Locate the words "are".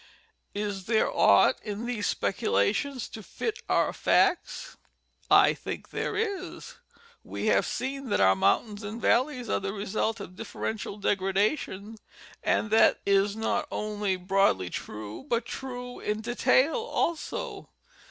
9.47-9.59